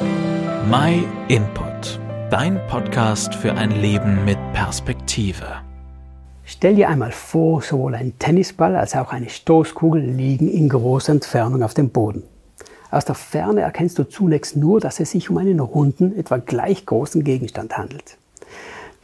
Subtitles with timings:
[0.00, 1.98] My Input,
[2.30, 5.44] dein Podcast für ein Leben mit Perspektive.
[6.44, 11.64] Stell dir einmal vor, sowohl ein Tennisball als auch eine Stoßkugel liegen in großer Entfernung
[11.64, 12.22] auf dem Boden.
[12.92, 16.86] Aus der Ferne erkennst du zunächst nur, dass es sich um einen runden, etwa gleich
[16.86, 18.18] großen Gegenstand handelt.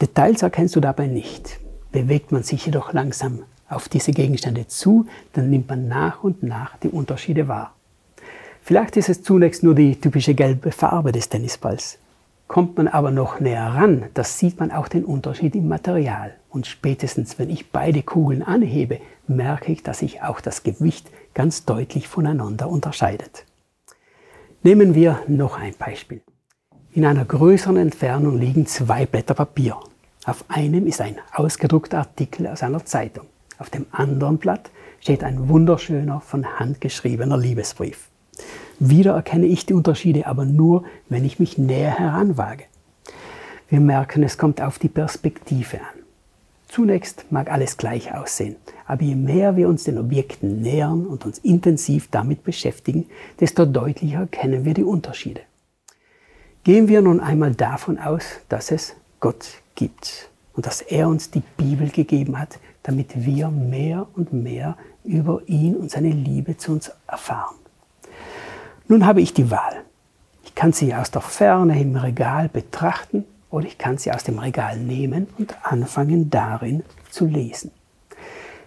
[0.01, 1.59] Details erkennst du dabei nicht.
[1.91, 6.77] Bewegt man sich jedoch langsam auf diese Gegenstände zu, dann nimmt man nach und nach
[6.77, 7.74] die Unterschiede wahr.
[8.65, 11.99] Vielleicht ist es zunächst nur die typische gelbe Farbe des Tennisballs.
[12.47, 16.33] Kommt man aber noch näher ran, da sieht man auch den Unterschied im Material.
[16.49, 21.65] Und spätestens, wenn ich beide Kugeln anhebe, merke ich, dass sich auch das Gewicht ganz
[21.65, 23.45] deutlich voneinander unterscheidet.
[24.63, 26.23] Nehmen wir noch ein Beispiel.
[26.91, 29.77] In einer größeren Entfernung liegen zwei Blätter Papier.
[30.25, 33.27] Auf einem ist ein ausgedruckter Artikel aus einer Zeitung.
[33.59, 34.71] Auf dem anderen Blatt
[35.01, 38.09] steht ein wunderschöner, von Hand geschriebener Liebesbrief.
[38.79, 42.65] Wieder erkenne ich die Unterschiede aber nur, wenn ich mich näher heranwage.
[43.69, 46.03] Wir merken, es kommt auf die Perspektive an.
[46.67, 51.37] Zunächst mag alles gleich aussehen, aber je mehr wir uns den Objekten nähern und uns
[51.37, 53.05] intensiv damit beschäftigen,
[53.39, 55.41] desto deutlicher erkennen wir die Unterschiede.
[56.63, 61.43] Gehen wir nun einmal davon aus, dass es Gott gibt und dass er uns die
[61.57, 66.91] Bibel gegeben hat, damit wir mehr und mehr über ihn und seine Liebe zu uns
[67.07, 67.55] erfahren.
[68.87, 69.81] Nun habe ich die Wahl.
[70.43, 74.37] Ich kann sie aus der Ferne im Regal betrachten oder ich kann sie aus dem
[74.37, 77.71] Regal nehmen und anfangen darin zu lesen.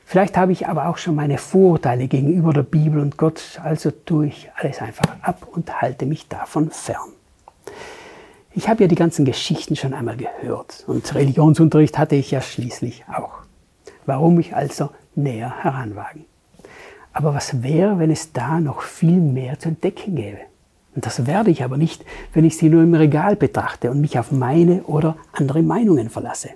[0.05, 4.27] Vielleicht habe ich aber auch schon meine Vorurteile gegenüber der Bibel und Gott, also tue
[4.27, 7.13] ich alles einfach ab und halte mich davon fern.
[8.55, 13.05] Ich habe ja die ganzen Geschichten schon einmal gehört und Religionsunterricht hatte ich ja schließlich
[13.07, 13.43] auch.
[14.05, 16.25] Warum mich also näher heranwagen?
[17.19, 20.39] Aber was wäre, wenn es da noch viel mehr zu entdecken gäbe?
[20.95, 24.21] Und das werde ich aber nicht, wenn ich sie nur im Regal betrachte und mich
[24.21, 26.51] auf meine oder andere Meinungen verlasse.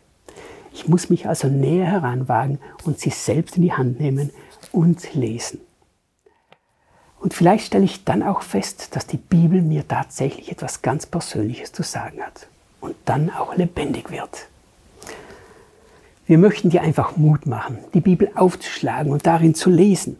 [0.73, 4.31] Ich muss mich also näher heranwagen und sie selbst in die Hand nehmen
[4.70, 5.59] und lesen.
[7.19, 11.73] Und vielleicht stelle ich dann auch fest, dass die Bibel mir tatsächlich etwas ganz Persönliches
[11.73, 12.47] zu sagen hat
[12.81, 14.47] und dann auch lebendig wird.
[16.25, 20.19] Wir möchten dir einfach Mut machen, die Bibel aufzuschlagen und darin zu lesen.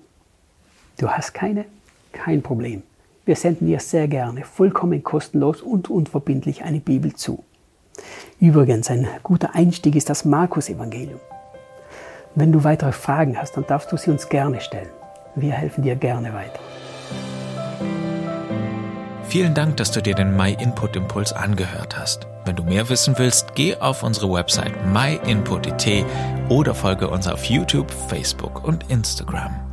[0.98, 1.64] Du hast keine?
[2.12, 2.82] Kein Problem.
[3.25, 7.44] Wir senden dir sehr gerne, vollkommen kostenlos und unverbindlich eine Bibel zu.
[8.41, 11.20] Übrigens, ein guter Einstieg ist das Markus-Evangelium.
[12.34, 14.88] Wenn du weitere Fragen hast, dann darfst du sie uns gerne stellen.
[15.34, 16.58] Wir helfen dir gerne weiter.
[19.28, 22.26] Vielen Dank, dass du dir den My Input Impuls angehört hast.
[22.44, 26.04] Wenn du mehr wissen willst, geh auf unsere Website myinput.it
[26.48, 29.72] oder folge uns auf YouTube, Facebook und Instagram.